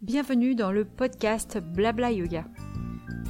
[0.00, 2.44] Bienvenue dans le podcast Blabla Yoga.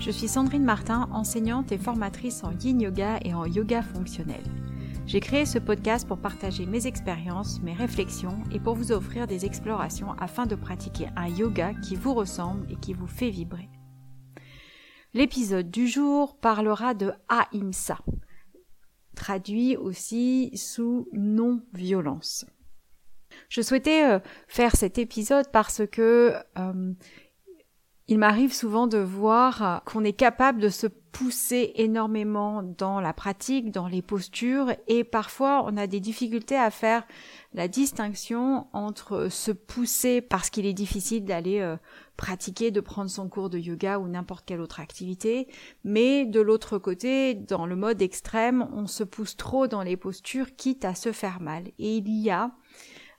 [0.01, 4.43] Je suis Sandrine Martin, enseignante et formatrice en yin yoga et en yoga fonctionnel.
[5.07, 9.47] J'ai créé ce podcast pour partager mes expériences, mes réflexions et pour vous offrir des
[9.47, 13.71] explorations afin de pratiquer un yoga qui vous ressemble et qui vous fait vibrer.
[15.15, 17.97] L'épisode du jour parlera de Ahimsa,
[19.17, 22.45] traduit aussi sous non-violence.
[23.49, 26.93] Je souhaitais euh, faire cet épisode parce que euh,
[28.09, 33.71] il m'arrive souvent de voir qu'on est capable de se pousser énormément dans la pratique,
[33.71, 37.07] dans les postures, et parfois on a des difficultés à faire
[37.53, 41.77] la distinction entre se pousser parce qu'il est difficile d'aller euh,
[42.17, 45.49] pratiquer, de prendre son cours de yoga ou n'importe quelle autre activité,
[45.85, 50.57] mais de l'autre côté, dans le mode extrême, on se pousse trop dans les postures,
[50.57, 51.65] quitte à se faire mal.
[51.79, 52.53] Et il y a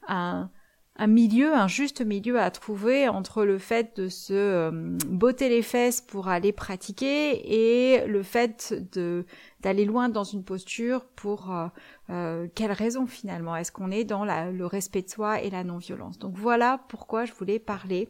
[0.09, 5.61] un, milieu, un juste milieu à trouver entre le fait de se euh, botter les
[5.61, 9.25] fesses pour aller pratiquer et le fait de
[9.61, 11.67] d'aller loin dans une posture pour euh,
[12.09, 13.55] euh, quelle raison finalement?
[13.55, 16.17] Est-ce qu'on est dans le respect de soi et la non-violence?
[16.19, 18.09] Donc voilà pourquoi je voulais parler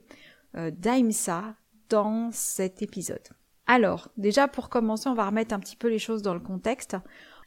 [0.55, 1.55] d'Aimsa
[1.89, 3.27] dans cet épisode.
[3.67, 6.97] Alors, déjà pour commencer, on va remettre un petit peu les choses dans le contexte.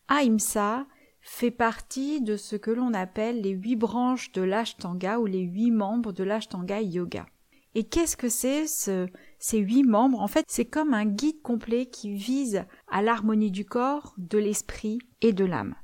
[0.08, 0.86] Aimsa,
[1.22, 5.70] fait partie de ce que l'on appelle les huit branches de l'Ashtanga ou les huit
[5.70, 7.26] membres de l'Ashtanga Yoga.
[7.74, 9.06] Et qu'est-ce que c'est ce,
[9.38, 10.20] ces huit membres?
[10.20, 14.98] En fait, c'est comme un guide complet qui vise à l'harmonie du corps, de l'esprit
[15.22, 15.74] et de l'âme.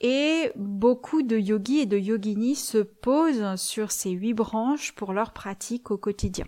[0.00, 5.32] Et beaucoup de yogis et de yoginis se posent sur ces huit branches pour leur
[5.32, 6.46] pratique au quotidien.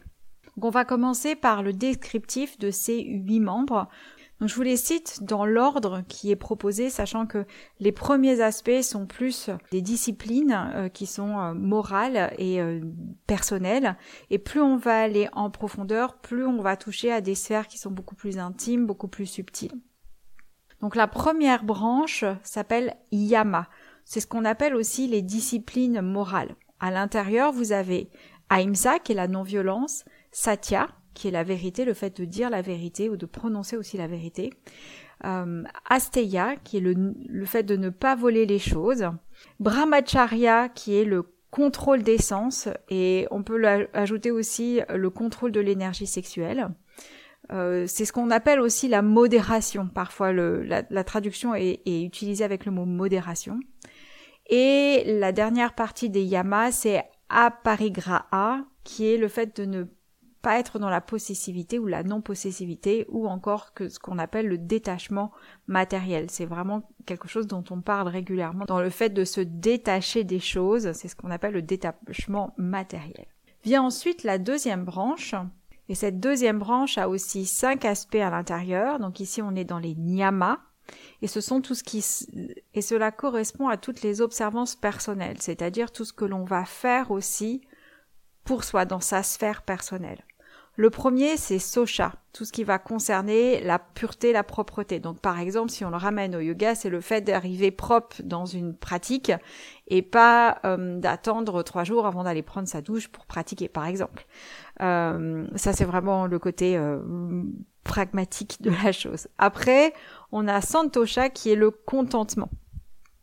[0.56, 3.89] Donc on va commencer par le descriptif de ces huit membres.
[4.41, 7.45] Donc je vous les cite dans l'ordre qui est proposé, sachant que
[7.79, 12.81] les premiers aspects sont plus des disciplines euh, qui sont euh, morales et euh,
[13.27, 13.99] personnelles,
[14.31, 17.77] et plus on va aller en profondeur, plus on va toucher à des sphères qui
[17.77, 19.75] sont beaucoup plus intimes, beaucoup plus subtiles.
[20.81, 23.69] Donc la première branche s'appelle Yama.
[24.06, 26.56] C'est ce qu'on appelle aussi les disciplines morales.
[26.81, 28.09] À l'intérieur, vous avez
[28.49, 32.62] Ahimsa, qui est la non-violence, Satya, qui est la vérité, le fait de dire la
[32.62, 34.53] vérité ou de prononcer aussi la vérité.
[35.25, 39.06] Euh, Asteya, qui est le, le fait de ne pas voler les choses.
[39.59, 43.60] Brahmacharya, qui est le contrôle des sens, et on peut
[43.93, 46.69] ajouter aussi le contrôle de l'énergie sexuelle.
[47.53, 49.88] Euh, c'est ce qu'on appelle aussi la modération.
[49.88, 53.59] Parfois, la, traduction est, est, utilisée avec le mot modération.
[54.49, 59.84] Et la dernière partie des yamas, c'est aparigraha, qui est le fait de ne
[60.43, 64.59] pas être dans la possessivité ou la non-possessivité ou encore que ce qu'on appelle le
[64.59, 65.33] détachement
[65.67, 66.31] matériel.
[66.31, 70.41] C'est vraiment quelque chose dont on parle régulièrement dans le fait de se détacher des
[70.41, 70.93] choses.
[70.93, 73.27] C'est ce qu'on appelle le détachement matériel.
[73.65, 75.34] Vient ensuite la deuxième branche.
[75.89, 78.99] Et cette deuxième branche a aussi cinq aspects à l'intérieur.
[78.99, 80.59] Donc ici, on est dans les niyamas.
[81.23, 82.05] Et ce sont tout ce qui,
[82.75, 87.11] et cela correspond à toutes les observances personnelles, c'est-à-dire tout ce que l'on va faire
[87.11, 87.61] aussi
[88.45, 90.25] pour soi dans sa sphère personnelle.
[90.76, 95.00] Le premier, c'est Socha, tout ce qui va concerner la pureté, la propreté.
[95.00, 98.47] Donc par exemple, si on le ramène au yoga, c'est le fait d'arriver propre dans
[98.47, 99.32] une pratique
[99.88, 104.26] et pas euh, d'attendre trois jours avant d'aller prendre sa douche pour pratiquer, par exemple.
[104.81, 107.00] Euh, ça, c'est vraiment le côté euh,
[107.84, 109.28] pragmatique de la chose.
[109.38, 109.92] Après,
[110.32, 112.50] on a Santosha qui est le contentement,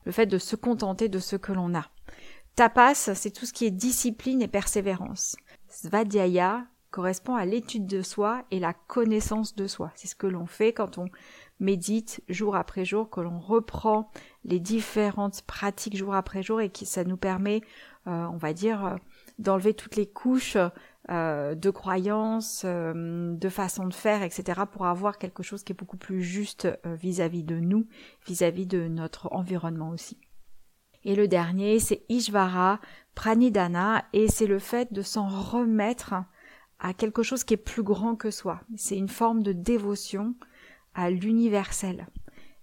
[0.06, 1.86] le fait de se contenter de ce que l'on a.
[2.56, 5.36] Tapas, c'est tout ce qui est discipline et persévérance.
[5.70, 6.66] Svadhyaya,
[6.98, 9.92] correspond à l'étude de soi et la connaissance de soi.
[9.94, 11.06] C'est ce que l'on fait quand on
[11.60, 14.10] médite jour après jour, que l'on reprend
[14.44, 17.62] les différentes pratiques jour après jour et qui ça nous permet,
[18.08, 18.96] euh, on va dire, euh,
[19.38, 20.58] d'enlever toutes les couches
[21.12, 25.98] euh, de croyances, de façon de faire, etc., pour avoir quelque chose qui est beaucoup
[25.98, 27.86] plus juste vis-à-vis de nous,
[28.26, 30.18] vis-à-vis -vis de notre environnement aussi.
[31.04, 32.80] Et le dernier, c'est Ishvara
[33.14, 36.16] Pranidhana, et c'est le fait de s'en remettre
[36.80, 38.62] à quelque chose qui est plus grand que soi.
[38.76, 40.36] C'est une forme de dévotion
[40.94, 42.08] à l'universel.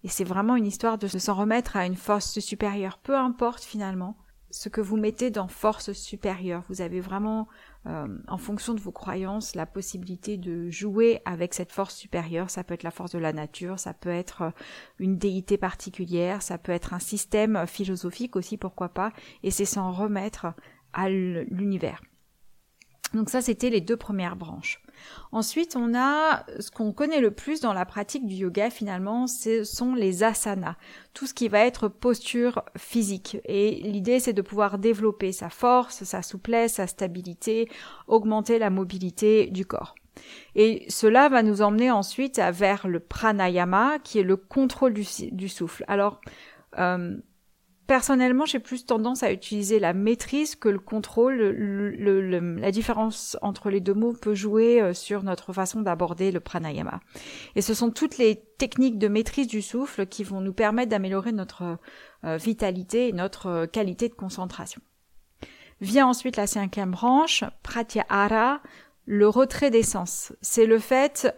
[0.02, 4.16] Et c'est vraiment une histoire de s'en remettre à une force supérieure, peu importe finalement
[4.54, 6.62] ce que vous mettez dans force supérieure.
[6.68, 7.48] Vous avez vraiment,
[7.86, 12.50] euh, en fonction de vos croyances, la possibilité de jouer avec cette force supérieure.
[12.50, 14.50] Ça peut être la force de la nature, ça peut être euh,
[15.00, 19.12] une déité particulière, ça peut être un système philosophique aussi, pourquoi pas.
[19.42, 20.46] Et c'est s'en remettre
[20.92, 22.00] à l'univers.
[23.14, 24.82] Donc ça, c'était les deux premières branches.
[25.32, 29.64] Ensuite, on a ce qu'on connaît le plus dans la pratique du yoga finalement, ce
[29.64, 30.76] sont les asanas,
[31.12, 33.38] tout ce qui va être posture physique.
[33.44, 37.68] Et l'idée, c'est de pouvoir développer sa force, sa souplesse, sa stabilité,
[38.06, 39.94] augmenter la mobilité du corps.
[40.54, 45.84] Et cela va nous emmener ensuite vers le pranayama, qui est le contrôle du, souffle.
[45.88, 46.20] Alors,
[46.78, 47.16] euh,
[47.86, 51.36] Personnellement, j'ai plus tendance à utiliser la maîtrise que le contrôle.
[51.36, 57.00] la différence entre les deux mots peut jouer euh, sur notre façon d'aborder le pranayama.
[57.56, 61.32] Et ce sont toutes les techniques de maîtrise du souffle qui vont nous permettre d'améliorer
[61.32, 61.78] notre
[62.24, 64.80] euh, vitalité et notre euh, qualité de concentration.
[65.82, 68.62] Vient ensuite la cinquième branche, pratyahara,
[69.04, 70.32] le retrait des sens.
[70.40, 71.28] C'est le fait,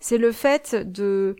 [0.00, 1.36] c'est le fait de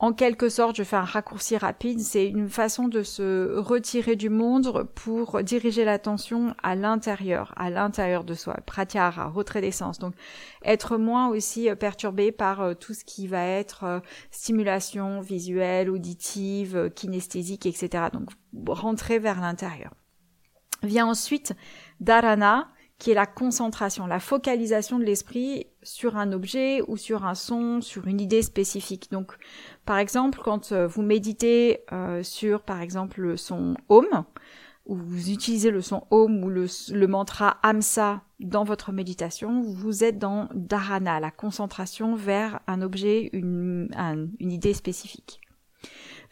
[0.00, 4.28] en quelque sorte, je fais un raccourci rapide, c'est une façon de se retirer du
[4.28, 8.58] monde pour diriger l'attention à l'intérieur, à l'intérieur de soi.
[8.64, 9.98] Pratyahara, retrait d'essence.
[9.98, 10.14] Donc,
[10.64, 14.00] être moins aussi euh, perturbé par euh, tout ce qui va être euh,
[14.30, 18.04] stimulation visuelle, auditive, kinesthésique, etc.
[18.12, 18.28] Donc,
[18.68, 19.94] rentrer vers l'intérieur.
[20.84, 21.54] Vient ensuite
[21.98, 22.68] dharana,
[22.98, 27.80] qui est la concentration, la focalisation de l'esprit sur un objet ou sur un son,
[27.80, 29.08] sur une idée spécifique.
[29.12, 29.32] Donc,
[29.84, 34.24] par exemple, quand euh, vous méditez euh, sur, par exemple, le son Om,
[34.86, 40.18] ou vous utilisez le son Om ou le, mantra Amsa dans votre méditation, vous êtes
[40.18, 43.90] dans Dharana, la concentration vers un objet, une,
[44.40, 45.40] une idée spécifique.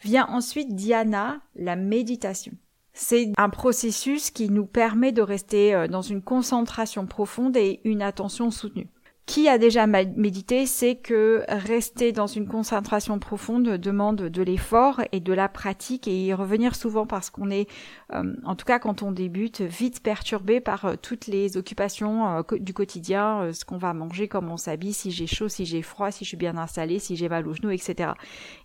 [0.03, 2.53] Vient ensuite Dhyana, la méditation.
[2.99, 8.01] C'est un processus qui nous permet de rester euh, dans une concentration profonde et une
[8.01, 8.87] attention soutenue
[9.27, 15.19] qui a déjà médité sait que rester dans une concentration profonde demande de l'effort et
[15.19, 17.69] de la pratique et y revenir souvent parce qu'on est,
[18.13, 22.73] euh, en tout cas quand on débute, vite perturbé par euh, toutes les occupations du
[22.73, 26.23] quotidien, ce qu'on va manger, comment on s'habille, si j'ai chaud, si j'ai froid, si
[26.23, 28.11] je suis bien installé, si j'ai mal aux genoux, etc.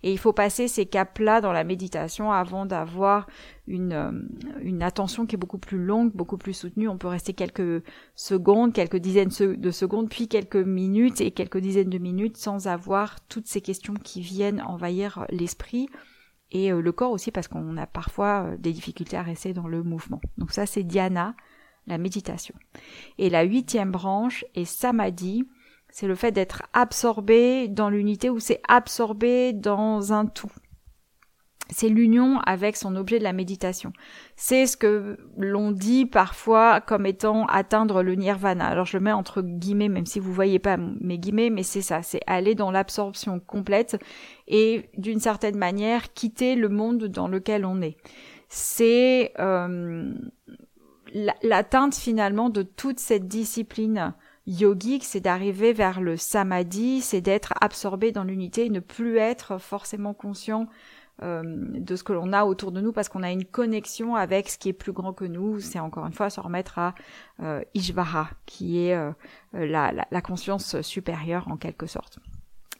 [0.01, 3.27] Et il faut passer ces caps-là dans la méditation avant d'avoir
[3.67, 4.11] une, euh,
[4.61, 6.87] une attention qui est beaucoup plus longue, beaucoup plus soutenue.
[6.87, 7.83] On peut rester quelques
[8.15, 13.25] secondes, quelques dizaines de secondes, puis quelques minutes et quelques dizaines de minutes sans avoir
[13.27, 15.87] toutes ces questions qui viennent envahir l'esprit
[16.53, 19.67] et euh, le corps aussi parce qu'on a parfois euh, des difficultés à rester dans
[19.67, 20.21] le mouvement.
[20.37, 21.35] Donc ça c'est Dhyana,
[21.87, 22.55] la méditation.
[23.17, 25.45] Et la huitième branche est Samadhi,
[25.89, 30.51] c'est le fait d'être absorbé dans l'unité ou c'est absorbé dans un tout
[31.69, 33.93] c'est l'union avec son objet de la méditation.
[34.35, 38.67] C'est ce que l'on dit parfois comme étant atteindre le nirvana.
[38.67, 41.81] Alors je le mets entre guillemets, même si vous voyez pas mes guillemets, mais c'est
[41.81, 43.97] ça, c'est aller dans l'absorption complète
[44.47, 47.97] et d'une certaine manière quitter le monde dans lequel on est.
[48.49, 50.13] C'est euh,
[51.41, 54.13] l'atteinte finalement de toute cette discipline
[54.45, 60.13] yogique, c'est d'arriver vers le samadhi, c'est d'être absorbé dans l'unité ne plus être forcément
[60.13, 60.67] conscient
[61.21, 64.57] de ce que l'on a autour de nous parce qu'on a une connexion avec ce
[64.57, 65.59] qui est plus grand que nous.
[65.59, 66.95] C'est encore une fois se remettre à
[67.41, 69.11] euh, Ishvara, qui est euh,
[69.53, 72.19] la, la, conscience supérieure en quelque sorte.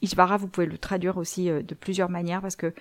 [0.02, 2.74] Ishvara, vous pouvez le traduire aussi de plusieurs manières parce que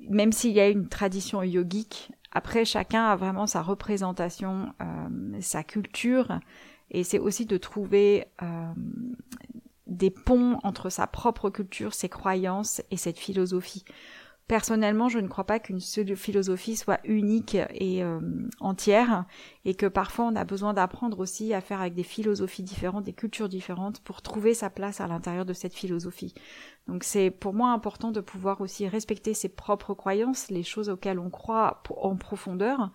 [0.00, 4.72] même s'il y a une tradition yogique, après chacun a vraiment sa représentation,
[5.40, 6.40] sa culture,
[6.90, 8.26] et c'est aussi de trouver
[9.86, 13.84] des ponts entre sa propre culture, ses croyances et cette philosophie.
[14.46, 18.20] Personnellement, je ne crois pas qu'une seule philosophie soit unique et euh,
[18.60, 19.24] entière,
[19.64, 23.14] et que parfois on a besoin d'apprendre aussi à faire avec des philosophies différentes, des
[23.14, 26.34] cultures différentes, pour trouver sa place à l'intérieur de cette philosophie.
[26.88, 31.18] Donc c'est pour moi important de pouvoir aussi respecter ses propres croyances, les choses auxquelles
[31.18, 32.90] on croit en profondeur,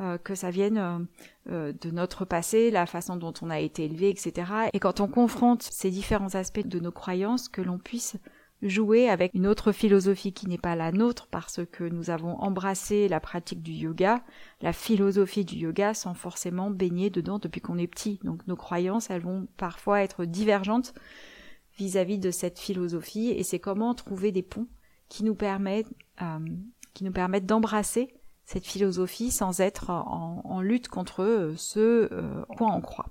[0.00, 1.08] euh, que ça vienne
[1.48, 4.52] euh, de notre passé, la façon dont on a été élevé, etc.
[4.74, 8.18] Et quand on confronte ces différents aspects de nos croyances, que l'on puisse
[8.62, 13.08] jouer avec une autre philosophie qui n'est pas la nôtre parce que nous avons embrassé
[13.08, 14.22] la pratique du yoga,
[14.60, 18.20] la philosophie du yoga sans forcément baigner dedans depuis qu'on est petit.
[18.22, 20.92] Donc nos croyances, elles vont parfois être divergentes
[21.78, 24.66] vis-à-vis de cette philosophie et c'est comment trouver des ponts
[25.08, 25.90] qui nous permettent,
[26.20, 28.14] euh, permettent d'embrasser
[28.44, 33.06] cette philosophie sans être en, lutte contre ce euh, quoi croit.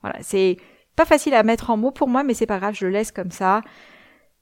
[0.00, 0.56] Voilà, c'est
[0.96, 3.12] pas facile à mettre en mots pour moi, mais c'est pas grave, je le laisse
[3.12, 3.60] comme ça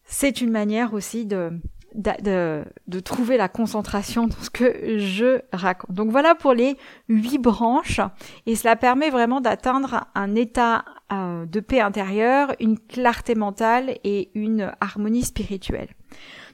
[0.09, 1.61] c'est une manière aussi de,
[1.95, 5.95] de, trouver la concentration dans ce que je raconte.
[5.95, 6.77] Donc voilà pour les
[7.09, 8.01] huit branches
[8.47, 14.31] et cela permet vraiment d'atteindre un état euh, de paix intérieure, une clarté mentale et
[14.35, 15.89] une harmonie spirituelle.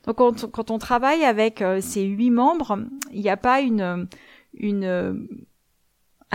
[0.05, 2.79] Donc quand, quand on travaille avec euh, ces huit membres,
[3.13, 4.09] il n'y a pas une,
[4.53, 5.27] une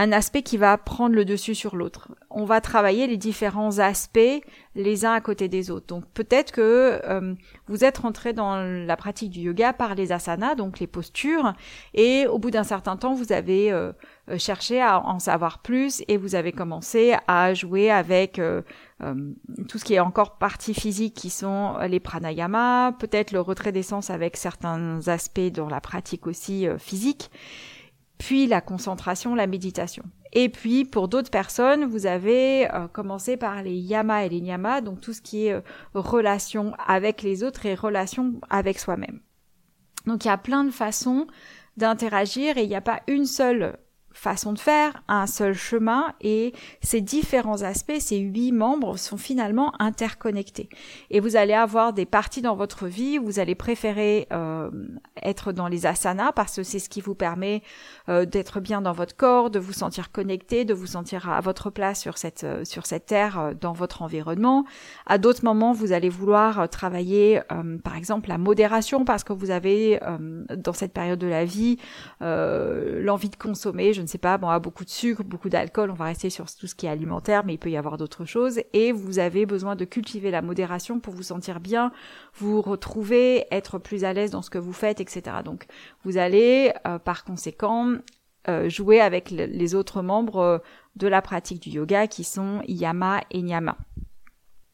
[0.00, 2.08] un aspect qui va prendre le dessus sur l'autre.
[2.30, 4.40] On va travailler les différents aspects
[4.74, 5.88] les uns à côté des autres.
[5.88, 7.34] Donc peut-être que euh,
[7.66, 11.52] vous êtes rentré dans la pratique du yoga par les asanas, donc les postures,
[11.92, 13.92] et au bout d'un certain temps, vous avez euh,
[14.30, 18.40] euh, cherché à en savoir plus et vous avez commencé à jouer avec
[19.68, 24.08] tout ce qui est encore partie physique qui sont les pranayamas, peut-être le retrait d'essence
[24.08, 27.30] avec certains aspects dans la pratique aussi physique
[28.20, 30.04] puis la concentration, la méditation.
[30.34, 34.82] Et puis pour d'autres personnes, vous avez euh, commencé par les yamas et les niyamas,
[34.82, 35.62] donc tout ce qui est euh,
[35.94, 39.20] relation avec les autres et relation avec soi-même.
[40.06, 41.26] Donc il y a plein de façons
[41.78, 43.78] d'interagir et il n'y a pas une seule
[44.12, 46.52] façon de faire, un seul chemin et
[46.82, 50.68] ces différents aspects, ces huit membres sont finalement interconnectés.
[51.10, 54.70] Et vous allez avoir des parties dans votre vie, vous allez préférer euh,
[55.22, 57.62] être dans les asanas parce que c'est ce qui vous permet
[58.08, 61.70] euh, d'être bien dans votre corps, de vous sentir connecté, de vous sentir à votre
[61.70, 64.64] place sur cette euh, sur cette terre dans votre environnement.
[65.06, 67.40] À d'autres moments, vous allez vouloir travailler
[67.84, 69.98] par exemple la modération parce que vous avez
[70.56, 71.78] dans cette période de la vie
[72.20, 75.94] l'envie de consommer, je ne sais pas, bon, a beaucoup de sucre, beaucoup d'alcool, on
[75.94, 78.58] va rester sur tout ce qui est alimentaire, mais il peut y avoir d'autres choses,
[78.72, 81.92] et vous avez besoin de cultiver la modération pour vous sentir bien,
[82.36, 85.36] vous retrouver, être plus à l'aise dans ce que vous faites, etc.
[85.44, 85.66] Donc,
[86.02, 87.92] vous allez, euh, par conséquent,
[88.48, 90.58] euh, jouer avec les autres membres euh,
[90.96, 93.76] de la pratique du yoga qui sont yama et nyama.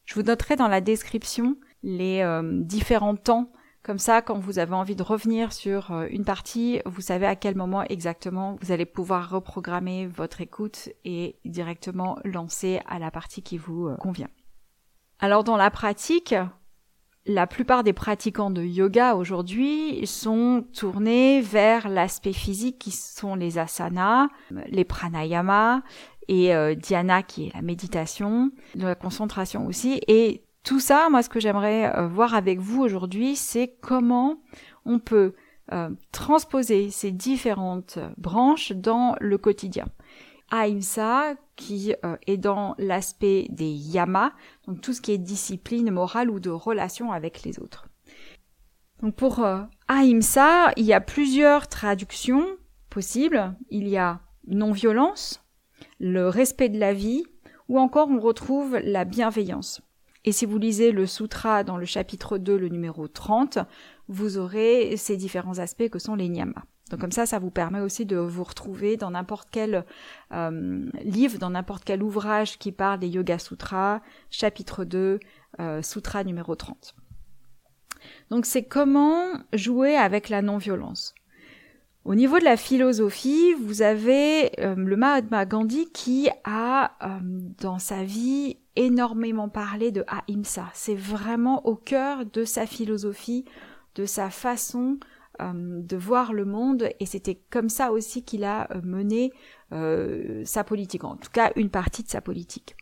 [0.05, 2.23] Je vous noterai dans la description les
[2.63, 3.51] différents temps
[3.87, 7.37] comme ça, quand vous avez envie de revenir sur euh, une partie, vous savez à
[7.37, 13.41] quel moment exactement vous allez pouvoir reprogrammer votre écoute et directement lancer à la partie
[13.41, 14.27] qui vous euh, convient.
[15.19, 16.35] Alors dans la pratique,
[17.25, 23.57] la plupart des pratiquants de yoga aujourd'hui sont tournés vers l'aspect physique qui sont les
[23.57, 24.27] asanas,
[24.67, 25.81] les pranayama
[26.27, 31.23] et euh, dhyana qui est la méditation, de la concentration aussi et tout ça, moi,
[31.23, 34.41] ce que j'aimerais euh, voir avec vous aujourd'hui, c'est comment
[34.83, 35.33] on peut
[35.71, 39.85] euh, transposer ces différentes branches dans le quotidien.
[40.51, 44.33] Ahimsa, qui euh, est dans l'aspect des yamas,
[44.67, 47.87] donc tout ce qui est discipline morale ou de relation avec les autres.
[49.01, 49.45] Donc pour
[49.87, 52.45] Ahimsa, il y a plusieurs traductions
[52.89, 53.55] possibles.
[53.69, 55.45] Il y a non-violence,
[56.01, 57.23] le respect de la vie,
[57.69, 59.81] ou encore on retrouve la bienveillance.
[60.27, 63.59] Et si vous lisez le sutra dans le chapitre 2, le numéro 30,
[64.09, 66.65] vous aurez ces différents aspects que sont les nyamas.
[66.89, 69.85] Donc comme ça, ça vous permet aussi de vous retrouver dans n'importe quel
[70.33, 75.21] euh, livre, dans n'importe quel ouvrage qui parle des Yoga Sutras, chapitre 2,
[75.61, 76.93] euh, sutra numéro 30.
[78.29, 81.15] Donc c'est comment jouer avec la non-violence.
[82.07, 86.93] Au niveau de la philosophie, vous avez euh, le Mahatma Gandhi qui a
[87.59, 90.69] dans sa vie énormément parlé de Ahimsa.
[90.73, 93.43] C'est vraiment au cœur de sa philosophie,
[93.95, 94.99] de sa façon
[95.39, 99.31] euh, de voir le monde et c'était comme ça aussi qu'il a euh, mené
[99.71, 102.75] euh, sa politique, en tout cas une partie de sa politique.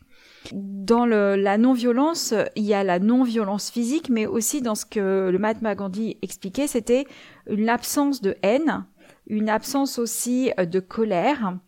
[0.52, 5.38] Dans la non-violence, il y a la non-violence physique, mais aussi dans ce que le
[5.38, 7.04] Mahatma Gandhi expliquait, c'était
[7.50, 8.86] une absence de haine,
[9.26, 11.58] une absence aussi de colère,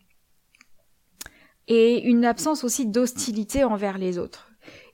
[1.69, 4.49] et une absence aussi d'hostilité envers les autres.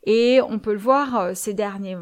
[0.05, 1.99] Et on peut le voir euh, ces dernières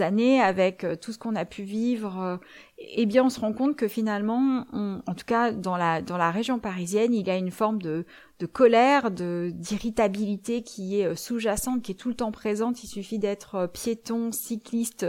[0.00, 2.20] années avec euh, tout ce qu'on a pu vivre.
[2.20, 2.36] Euh,
[2.78, 7.14] eh bien, on se rend compte que finalement, en tout cas dans la région parisienne,
[7.14, 8.04] il y a une forme de
[8.44, 12.84] de colère, de d'irritabilité qui est sous-jacente, qui est tout le temps présente.
[12.84, 15.06] Il suffit d'être piéton, cycliste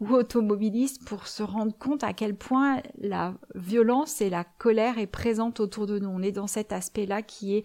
[0.00, 5.06] ou automobiliste pour se rendre compte à quel point la violence et la colère est
[5.06, 6.08] présente autour de nous.
[6.08, 7.64] On est dans cet aspect-là qui est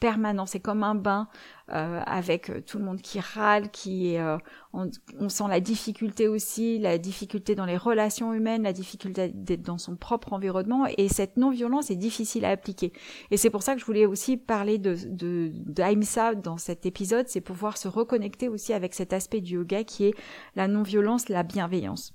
[0.00, 0.46] permanent.
[0.46, 1.28] C'est comme un bain
[1.72, 4.36] euh, avec euh, tout le monde qui râle, qui est, euh,
[4.72, 9.78] on, sent la difficulté aussi, la difficulté dans les relations humaines, la difficulté d'être dans
[9.78, 10.86] son propre environnement.
[10.98, 12.92] Et cette non-violence est difficile à appliquer.
[13.30, 17.28] Et c'est pour ça que je voulais aussi parler de, de, de dans cet épisode,
[17.28, 20.14] c'est pouvoir se reconnecter aussi avec cet aspect du yoga qui est
[20.54, 22.14] la non-violence, la bienveillance.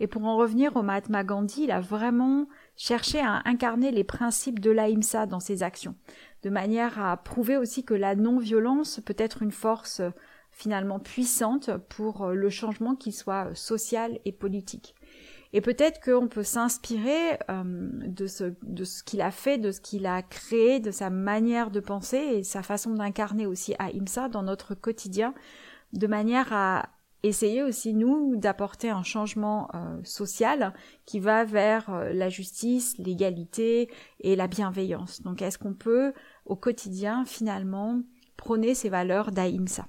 [0.00, 4.60] Et pour en revenir au Mahatma Gandhi, il a vraiment cherché à incarner les principes
[4.60, 5.96] de l'Aïmsa dans ses actions,
[6.42, 10.10] de manière à prouver aussi que la non-violence peut être une force euh,
[10.50, 14.94] finalement puissante pour euh, le changement qu'il soit euh, social et politique.
[15.52, 20.06] Et peut-être qu'on peut s'inspirer de ce, de ce qu'il a fait, de ce qu'il
[20.06, 24.74] a créé, de sa manière de penser et sa façon d'incarner aussi Ahimsa dans notre
[24.74, 25.34] quotidien,
[25.94, 26.90] de manière à
[27.22, 30.72] essayer aussi, nous, d'apporter un changement euh, social
[31.04, 33.90] qui va vers euh, la justice, l'égalité
[34.20, 35.22] et la bienveillance.
[35.22, 36.12] Donc, est-ce qu'on peut,
[36.44, 38.00] au quotidien, finalement,
[38.36, 39.86] prôner ces valeurs d'Aïmsa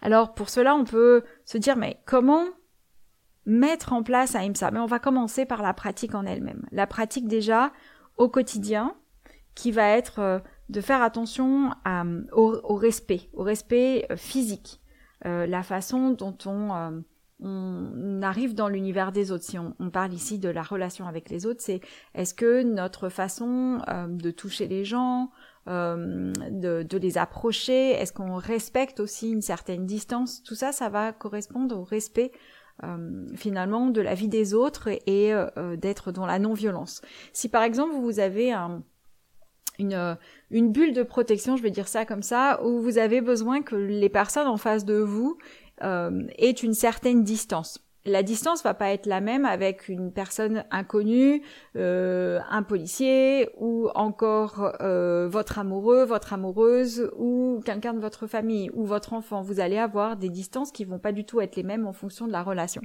[0.00, 2.46] Alors, pour cela, on peut se dire, mais comment
[3.46, 6.66] mettre en place Aïmsa Mais on va commencer par la pratique en elle-même.
[6.72, 7.72] La pratique, déjà,
[8.16, 8.94] au quotidien,
[9.54, 11.70] qui va être euh, de faire attention
[12.32, 14.80] au, respect, au respect physique
[15.24, 17.02] euh, la façon dont on,
[17.44, 19.44] euh, arrive dans l'univers des autres.
[19.44, 21.80] Si on, parle ici de la relation avec les autres, c'est
[22.14, 25.30] est-ce que notre façon euh, de toucher les gens,
[25.66, 30.42] de, les approcher, est-ce qu'on respecte aussi une certaine distance?
[30.42, 32.32] Tout ça, ça va correspondre au respect
[33.36, 35.32] finalement de la vie des autres et,
[35.76, 37.00] d'être dans la non-violence.
[37.32, 38.82] Si par exemple vous avez un,
[39.78, 40.14] une, euh,
[40.50, 43.76] une bulle de protection, je vais dire ça comme ça, où vous avez besoin que
[43.76, 45.38] les personnes en face de vous
[45.82, 47.84] euh, aient une certaine distance.
[48.04, 51.42] La distance va pas être la même avec une personne inconnue,
[51.76, 58.70] euh, un policier ou encore euh, votre amoureux, votre amoureuse ou quelqu'un de votre famille
[58.74, 59.40] ou votre enfant.
[59.42, 62.26] Vous allez avoir des distances qui vont pas du tout être les mêmes en fonction
[62.26, 62.82] de la relation.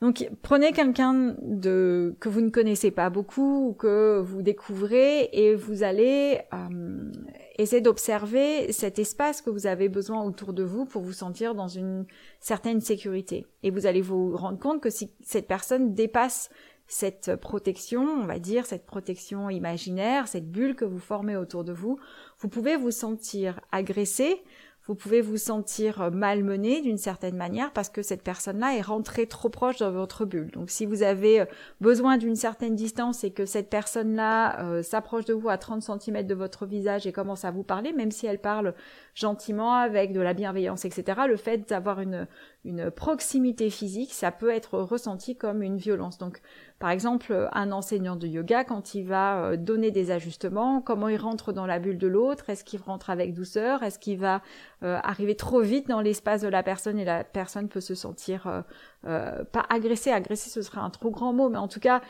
[0.00, 5.56] Donc prenez quelqu'un de que vous ne connaissez pas beaucoup ou que vous découvrez et
[5.56, 7.10] vous allez euh,
[7.58, 11.68] essayer d'observer cet espace que vous avez besoin autour de vous pour vous sentir dans
[11.68, 12.06] une
[12.40, 13.46] certaine sécurité.
[13.62, 16.50] Et vous allez vous rendre compte que si cette personne dépasse
[16.88, 21.72] cette protection, on va dire, cette protection imaginaire, cette bulle que vous formez autour de
[21.72, 21.98] vous,
[22.38, 24.42] vous pouvez vous sentir agressé,
[24.88, 29.50] vous pouvez vous sentir malmené d'une certaine manière parce que cette personne-là est rentrée trop
[29.50, 30.50] proche dans votre bulle.
[30.50, 31.44] Donc si vous avez euh,
[31.82, 36.26] besoin d'une certaine distance et que cette personne-là euh, s'approche de vous à 30 cm
[36.26, 38.74] de votre visage et commence à vous parler, même si elle parle
[39.14, 42.26] gentiment avec de la bienveillance, etc., le fait d'avoir une,
[42.68, 46.18] une proximité physique, ça peut être ressenti comme une violence.
[46.18, 46.40] Donc
[46.78, 51.16] par exemple, un enseignant de yoga, quand il va euh, donner des ajustements, comment il
[51.16, 54.42] rentre dans la bulle de l'autre, est-ce qu'il rentre avec douceur, est-ce qu'il va
[54.84, 58.46] euh, arriver trop vite dans l'espace de la personne et la personne peut se sentir
[58.46, 58.62] euh,
[59.02, 62.02] pas agressée, agressée ce serait un trop grand mot, mais en tout cas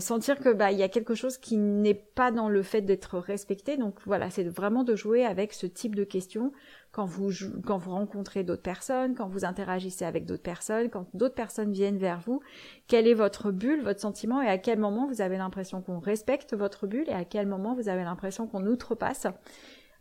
[0.00, 3.18] sentir que bah il y a quelque chose qui n'est pas dans le fait d'être
[3.18, 3.76] respecté.
[3.76, 6.52] Donc voilà, c'est vraiment de jouer avec ce type de questions
[6.92, 7.30] quand vous,
[7.64, 11.96] quand vous rencontrez d'autres personnes, quand vous interagissez avec d'autres personnes, quand d'autres personnes viennent
[11.96, 12.40] vers vous,
[12.86, 16.54] quelle est votre bulle, votre sentiment et à quel moment vous avez l'impression qu'on respecte
[16.54, 19.26] votre bulle et à quel moment vous avez l'impression qu'on outrepasse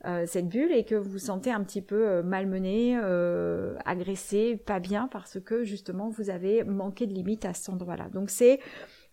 [0.05, 4.57] euh, cette bulle et que vous vous sentez un petit peu euh, malmené, euh, agressé,
[4.57, 8.09] pas bien parce que justement vous avez manqué de limite à cet endroit-là.
[8.09, 8.59] Donc c'est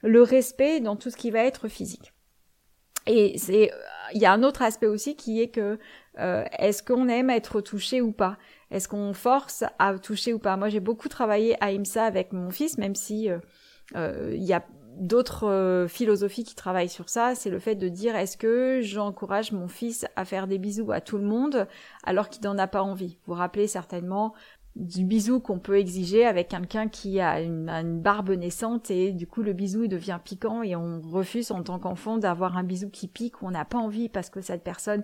[0.02, 2.12] le respect dans tout ce qui va être physique.
[3.08, 3.70] Et c'est,
[4.12, 5.78] il y a un autre aspect aussi qui est que
[6.18, 8.36] euh, est-ce qu'on aime être touché ou pas?
[8.70, 10.56] Est-ce qu'on force à toucher ou pas?
[10.56, 13.38] Moi, j'ai beaucoup travaillé à IMSA avec mon fils, même si euh,
[13.96, 14.64] euh, il y a
[14.98, 17.34] d'autres philosophies qui travaillent sur ça.
[17.34, 21.00] C'est le fait de dire est-ce que j'encourage mon fils à faire des bisous à
[21.00, 21.66] tout le monde
[22.04, 23.18] alors qu'il n'en a pas envie?
[23.26, 24.34] Vous vous rappelez certainement
[24.78, 29.42] du bisou qu'on peut exiger avec quelqu'un qui a une, barbe naissante et du coup
[29.42, 33.08] le bisou il devient piquant et on refuse en tant qu'enfant d'avoir un bisou qui
[33.08, 35.02] pique on n'a pas envie parce que cette personne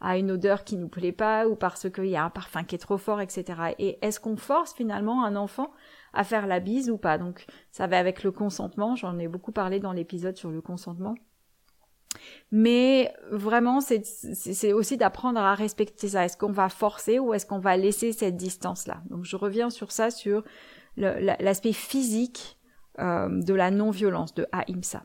[0.00, 2.74] a une odeur qui nous plaît pas ou parce qu'il y a un parfum qui
[2.74, 3.74] est trop fort, etc.
[3.78, 5.70] Et est-ce qu'on force finalement un enfant
[6.16, 9.52] à faire la bise ou pas Donc ça va avec le consentement, j'en ai beaucoup
[9.52, 11.14] parlé dans l'épisode sur le consentement.
[12.50, 16.24] Mais vraiment, c'est aussi d'apprendre à respecter ça.
[16.24, 19.02] Est-ce qu'on va forcer ou est-ce qu'on va laisser cette distance-là?
[19.10, 20.42] Donc je reviens sur ça, sur
[20.96, 22.58] l'aspect physique
[22.98, 25.04] euh, de la non-violence, de Ahimsa.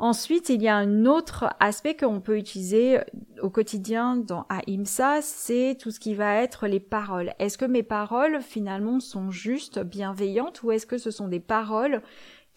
[0.00, 3.00] Ensuite, il y a un autre aspect qu'on peut utiliser
[3.42, 7.32] au quotidien dans Ahimsa, c'est tout ce qui va être les paroles.
[7.40, 12.00] Est-ce que mes paroles finalement sont justes, bienveillantes, ou est-ce que ce sont des paroles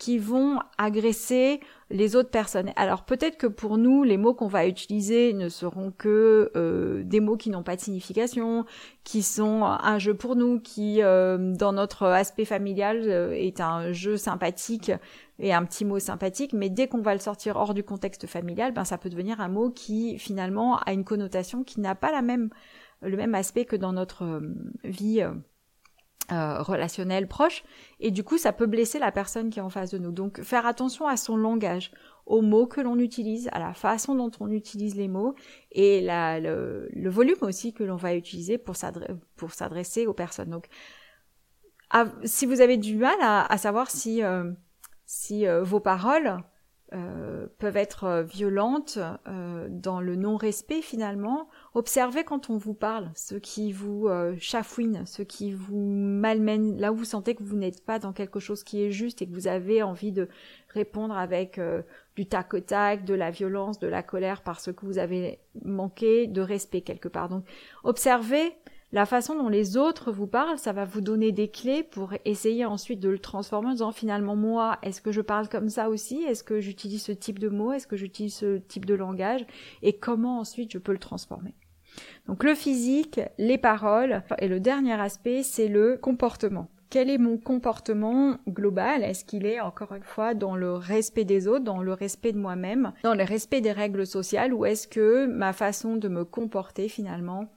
[0.02, 1.60] qui vont agresser
[1.92, 2.72] les autres personnes.
[2.76, 7.20] Alors peut-être que pour nous, les mots qu'on va utiliser ne seront que euh, des
[7.20, 8.66] mots qui n'ont pas de signification,
[9.04, 13.92] qui sont un jeu pour nous, qui euh, dans notre aspect familial euh, est un
[13.92, 14.92] jeu sympathique
[15.38, 18.74] et un petit mot sympathique, mais dès qu'on va le sortir hors du contexte familial,
[18.74, 22.24] ben ça peut devenir un mot qui finalement a une connotation qui n'a pas la
[22.24, 22.50] même
[23.04, 24.42] le même aspect que dans notre
[24.84, 25.24] vie
[26.32, 27.64] euh, relationnel proche
[28.00, 30.12] et du coup ça peut blesser la personne qui est en face de nous.
[30.12, 31.92] Donc faire attention à son langage,
[32.26, 35.36] aux mots que l'on utilise, à la façon dont on utilise les mots
[35.72, 40.50] et la, le, volume aussi que l'on va utiliser pour s'adresser aux personnes.
[40.50, 40.70] Donc
[42.24, 44.52] si vous avez du mal à, savoir si, euh,
[45.06, 46.38] si euh, vos paroles
[46.94, 51.48] euh, peuvent être euh, violentes euh, dans le non-respect finalement.
[51.74, 56.96] Observez quand on vous parle, ceux qui vous chafouinent, ceux qui vous malmènent, là où
[56.98, 59.48] vous sentez que vous n'êtes pas dans quelque chose qui est juste et que vous
[59.48, 60.28] avez envie de
[60.68, 61.62] répondre avec
[62.18, 66.28] du tac au tac, de la violence, de la colère parce que vous avez manqué
[66.28, 67.30] de respect quelque part.
[67.30, 67.46] Donc
[67.86, 68.54] observez
[68.92, 72.66] la façon dont les autres vous parlent, ça va vous donner des clés pour essayer
[72.66, 76.24] ensuite de le transformer en disant finalement moi, est-ce que je parle comme ça aussi?
[76.24, 77.72] Est-ce que j'utilise ce type de mots?
[77.72, 79.46] Est-ce que j'utilise ce type de langage?
[79.82, 81.56] Et comment ensuite je peux le transformer?
[82.28, 86.70] Donc le physique, les paroles, et le dernier aspect, c'est le comportement.
[86.90, 89.04] Quel est mon comportement global?
[89.04, 92.38] Est-ce qu'il est encore une fois dans le respect des autres, dans le respect de
[92.38, 96.90] moi-même, dans le respect des règles sociales, ou est-ce que ma façon de me comporter
[96.90, 97.50] finalement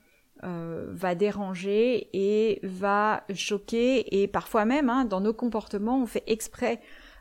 [0.42, 6.24] euh, va déranger et va choquer et parfois même hein, dans nos comportements on fait
[6.26, 6.80] exprès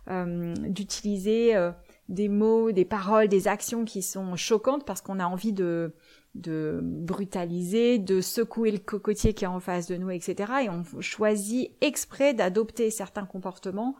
[0.09, 1.71] euh, d'utiliser euh,
[2.09, 5.93] des mots, des paroles, des actions qui sont choquantes parce qu'on a envie de,
[6.35, 10.51] de brutaliser, de secouer le cocotier qui est en face de nous, etc.
[10.65, 13.95] Et on choisit exprès d'adopter certains comportements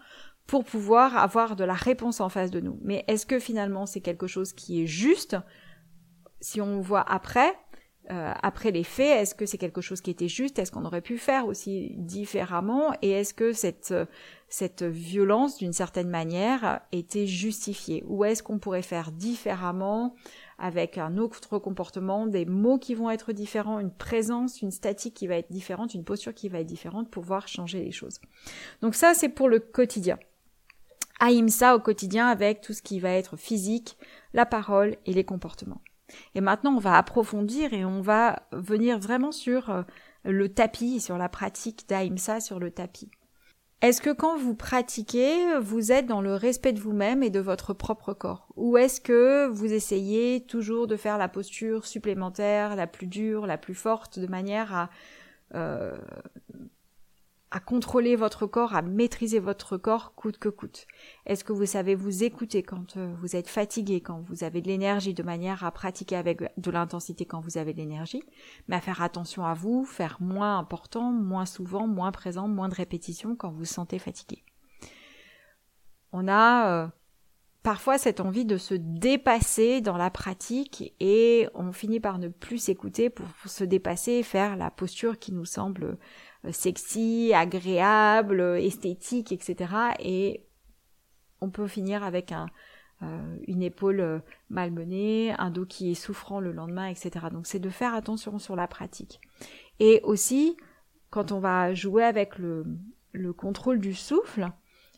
[0.48, 2.78] pour pouvoir avoir de la réponse en face de nous.
[2.82, 5.38] Mais est-ce que finalement c'est quelque chose qui est juste?
[6.42, 7.54] Si on voit après,
[8.12, 10.60] euh, après les faits, est-ce que c'est quelque chose qui était juste?
[10.60, 12.94] Est-ce qu'on aurait pu faire aussi différemment?
[13.02, 13.94] Et est-ce que cette,
[14.50, 18.04] cette violence, d'une certaine manière, était justifiée?
[18.08, 20.16] Ou est-ce qu'on pourrait faire différemment
[20.58, 25.28] avec un autre comportement, des mots qui vont être différents, une présence, une statique qui
[25.28, 28.20] va être différente, une posture qui va être différente pour pouvoir changer les choses?
[28.82, 30.20] Donc ça, c'est pour le quotidien.
[31.48, 33.98] ça au quotidien avec tout ce qui va être physique,
[34.34, 35.82] la parole et les comportements.
[36.36, 39.84] Et maintenant, on va approfondir et on va venir vraiment sur euh,
[40.24, 43.12] le tapis, sur la pratique d'Aïmsa sur le tapis.
[43.82, 47.74] Est-ce que quand vous pratiquez, vous êtes dans le respect de vous-même et de votre
[47.74, 48.48] propre corps?
[48.56, 53.58] Ou est-ce que vous essayez toujours de faire la posture supplémentaire, la plus dure, la
[53.58, 54.90] plus forte, de manière à
[55.56, 55.98] euh,
[57.54, 60.88] à contrôler votre corps, à maîtriser votre corps coûte que coûte.
[61.28, 64.68] Est-ce que vous savez vous écouter quand euh, vous êtes fatigué, quand vous avez de
[64.68, 68.24] l'énergie, de manière à pratiquer avec de l'intensité quand vous avez de l'énergie,
[68.68, 72.76] mais à faire attention à vous, faire moins important, moins souvent, moins présent, moins de
[72.76, 74.44] répétitions quand vous sentez fatigué.
[76.12, 76.88] On a euh,
[77.62, 82.58] parfois cette envie de se dépasser dans la pratique et on finit par ne plus
[82.58, 86.00] s'écouter pour, se dépasser et faire la posture qui nous semble
[86.52, 89.74] sexy, agréable, esthétique, etc.
[90.00, 90.46] Et
[91.42, 92.34] on peut finir avec
[93.02, 97.28] euh, une épaule euh, malmenée, un dos qui est souffrant le lendemain, etc.
[97.32, 99.20] Donc c'est de faire attention sur la pratique.
[99.80, 100.58] Et aussi,
[101.10, 102.66] quand on va jouer avec le,
[103.12, 104.50] le contrôle du souffle,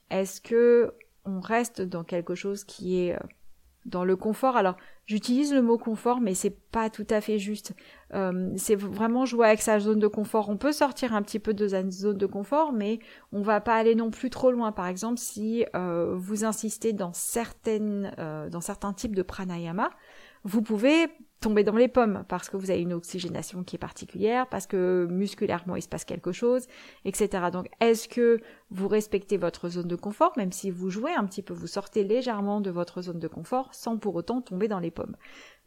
[0.09, 0.93] est-ce que
[1.25, 3.17] on reste dans quelque chose qui est
[3.85, 4.55] dans le confort?
[4.55, 7.73] Alors, j'utilise le mot confort, mais c'est pas tout à fait juste.
[8.13, 10.49] Euh, c'est vraiment jouer avec sa zone de confort.
[10.49, 12.99] On peut sortir un petit peu de sa zone de confort, mais
[13.31, 14.71] on va pas aller non plus trop loin.
[14.71, 19.89] Par exemple, si euh, vous insistez dans certaines, euh, dans certains types de pranayama,
[20.43, 21.07] vous pouvez
[21.41, 25.07] tomber dans les pommes parce que vous avez une oxygénation qui est particulière, parce que
[25.09, 26.65] musculairement il se passe quelque chose,
[27.03, 27.45] etc.
[27.51, 28.39] Donc est-ce que
[28.71, 32.03] vous respectez votre zone de confort, même si vous jouez un petit peu, vous sortez
[32.03, 35.15] légèrement de votre zone de confort sans pour autant tomber dans les pommes?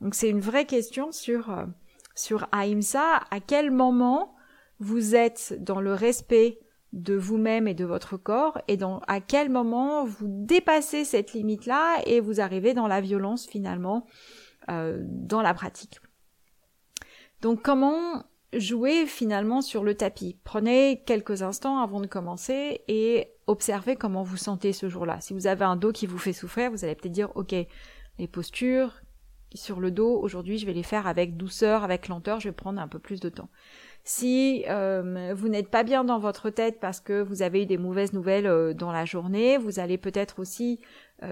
[0.00, 1.66] Donc c'est une vraie question sur euh,
[2.14, 4.34] sur Ahimsa, à quel moment
[4.80, 6.58] vous êtes dans le respect
[6.92, 11.66] de vous-même et de votre corps et dans à quel moment vous dépassez cette limite
[11.66, 14.06] là et vous arrivez dans la violence finalement
[14.70, 16.00] euh, dans la pratique.
[17.40, 20.38] Donc comment jouer finalement sur le tapis?
[20.44, 25.20] Prenez quelques instants avant de commencer et observez comment vous sentez ce jour-là.
[25.20, 27.54] Si vous avez un dos qui vous fait souffrir, vous allez peut-être dire ok,
[28.18, 28.94] les postures
[29.54, 32.80] sur le dos, aujourd'hui je vais les faire avec douceur, avec lenteur, je vais prendre
[32.80, 33.48] un peu plus de temps.
[34.04, 37.78] Si euh, vous n'êtes pas bien dans votre tête parce que vous avez eu des
[37.78, 40.80] mauvaises nouvelles euh, dans la journée, vous allez peut-être aussi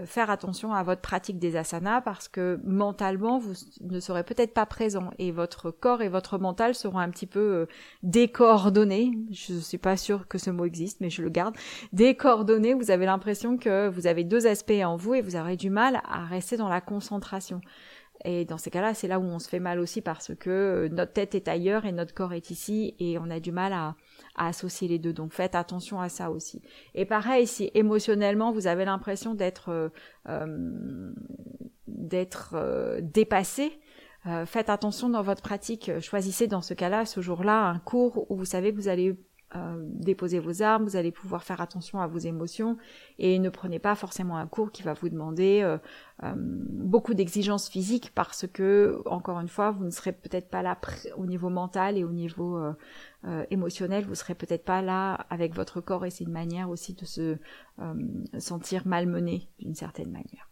[0.05, 4.67] faire attention à votre pratique des asanas parce que mentalement vous ne serez peut-être pas
[4.67, 7.67] présent et votre corps et votre mental seront un petit peu
[8.03, 9.13] décoordonnés.
[9.31, 11.55] Je ne suis pas sûre que ce mot existe, mais je le garde.
[11.93, 15.71] Décoordonnés, vous avez l'impression que vous avez deux aspects en vous et vous aurez du
[15.71, 17.61] mal à rester dans la concentration.
[18.29, 20.89] Et dans ces cas-là, c'est là où on se fait mal aussi parce que euh,
[20.89, 23.95] notre tête est ailleurs et notre corps est ici et on a du mal à,
[24.35, 25.13] associer les deux.
[25.13, 26.61] Donc faites attention à ça aussi.
[26.97, 29.89] Et pareil, si émotionnellement vous avez l'impression d'être euh,
[30.29, 31.13] euh,
[31.87, 33.81] d'être dépassé,
[34.45, 35.91] faites attention dans votre pratique.
[36.01, 39.17] Choisissez dans ce cas-là, ce jour-là, un cours où vous savez que vous allez
[39.55, 42.77] euh, déposer vos armes, vous allez pouvoir faire attention à vos émotions
[43.21, 45.79] et ne prenez pas forcément un cours qui va vous demander euh,
[46.25, 50.77] euh, beaucoup d'exigences physiques parce que, encore une fois, vous ne serez peut-être pas là
[51.17, 52.61] au niveau mental et au niveau
[53.51, 57.05] émotionnel, vous serez peut-être pas là avec votre corps et c'est une manière aussi de
[57.05, 57.37] se
[58.39, 60.49] sentir malmené d'une certaine manière.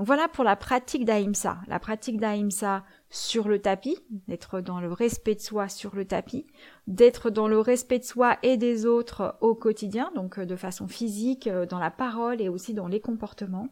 [0.00, 1.58] Donc voilà pour la pratique d'Aïmsa.
[1.68, 6.46] La pratique d'Aïmsa sur le tapis, d'être dans le respect de soi sur le tapis,
[6.86, 10.88] d'être dans le respect de soi et des autres au quotidien, donc euh, de façon
[10.88, 13.68] physique, euh, dans la parole et aussi dans les comportements.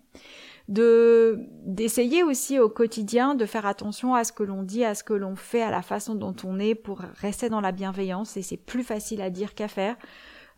[0.69, 5.05] De d'essayer aussi au quotidien de faire attention à ce que l'on dit, à ce
[5.05, 8.43] que l'on fait, à la façon dont on est pour rester dans la bienveillance et
[8.43, 9.97] c'est plus facile à dire qu'à faire.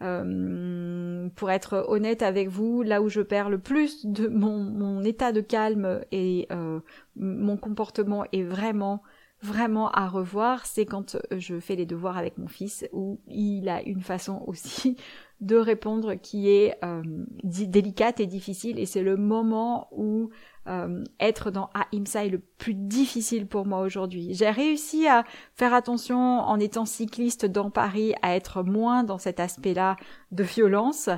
[0.03, 5.31] Euh, pour être honnête avec vous, là où je perds le plus de mon, état
[5.33, 6.81] de calme et euh,
[7.17, 9.03] mon comportement est vraiment
[9.43, 13.83] vraiment à revoir, c'est quand je fais les devoirs avec mon fils, où il a
[13.83, 14.97] une façon aussi
[15.41, 17.03] de répondre qui est euh,
[17.43, 20.31] délicate et difficile, et c'est le moment où
[20.69, 24.35] euh, être dans Ahimsa est le plus difficile pour moi aujourd'hui.
[24.35, 25.25] J'ai réussi à
[25.55, 29.97] faire attention en étant cycliste dans Paris à être moins dans cet aspect-là
[30.31, 31.09] de violence.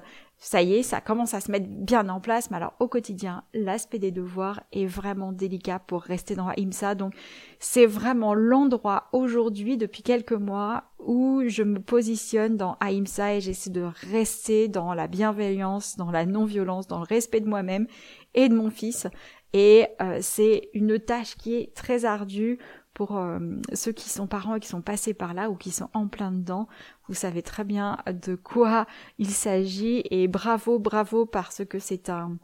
[0.44, 3.44] Ça y est, ça commence à se mettre bien en place, mais alors au quotidien,
[3.54, 6.96] l'aspect des devoirs est vraiment délicat pour rester dans Ahimsa.
[6.96, 7.14] Donc
[7.60, 13.70] c'est vraiment l'endroit aujourd'hui, depuis quelques mois, où je me positionne dans Ahimsa et j'essaie
[13.70, 17.86] de rester dans la bienveillance, dans la non-violence, dans le respect de moi-même
[18.34, 19.06] et de mon fils.
[19.52, 22.58] Et euh, c'est une tâche qui est très ardue
[22.94, 23.38] pour euh,
[23.72, 26.32] ceux qui sont parents et qui sont passés par là ou qui sont en plein
[26.32, 26.68] dedans.
[27.08, 28.86] Vous savez très bien de quoi
[29.18, 32.38] il s'agit et bravo, bravo parce que c'est un,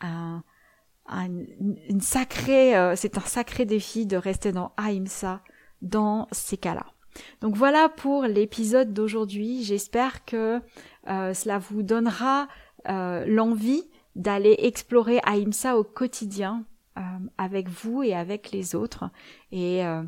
[0.00, 0.42] un,
[1.10, 5.42] euh, c'est un sacré défi de rester dans Aïmsa
[5.82, 6.86] dans ces cas-là.
[7.40, 9.62] Donc voilà pour l'épisode d'aujourd'hui.
[9.62, 10.62] J'espère que
[11.06, 12.48] cela vous donnera
[12.86, 13.84] l'envie
[14.16, 16.71] d'aller explorer Ahimsa au quotidien euh,
[17.38, 19.10] avec vous et avec les autres.
[19.50, 20.02] Et, euh,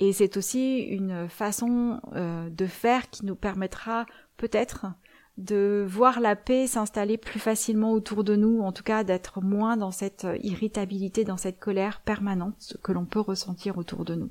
[0.00, 4.86] et c'est aussi une façon euh, de faire qui nous permettra peut-être
[5.36, 9.76] de voir la paix s'installer plus facilement autour de nous, en tout cas d'être moins
[9.76, 14.30] dans cette irritabilité, dans cette colère permanente que l'on peut ressentir autour de nous.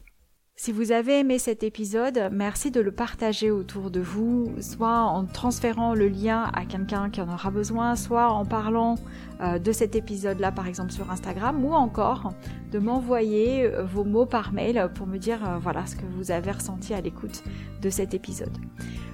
[0.60, 5.24] Si vous avez aimé cet épisode, merci de le partager autour de vous, soit en
[5.26, 8.96] transférant le lien à quelqu'un qui en aura besoin, soit en parlant
[9.40, 12.34] euh, de cet épisode-là par exemple sur Instagram, ou encore
[12.72, 16.32] de m'envoyer euh, vos mots par mail pour me dire euh, voilà ce que vous
[16.32, 17.44] avez ressenti à l'écoute
[17.84, 18.58] de cet épisode.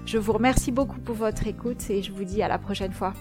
[0.05, 3.13] Je vous remercie beaucoup pour votre écoute et je vous dis à la prochaine fois.